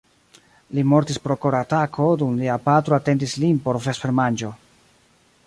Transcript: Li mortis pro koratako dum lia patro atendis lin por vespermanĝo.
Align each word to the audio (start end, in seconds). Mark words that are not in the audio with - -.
Li 0.77 0.83
mortis 0.93 1.19
pro 1.25 1.37
koratako 1.43 2.07
dum 2.23 2.41
lia 2.41 2.57
patro 2.71 2.99
atendis 2.99 3.37
lin 3.45 3.61
por 3.69 3.81
vespermanĝo. 3.87 4.53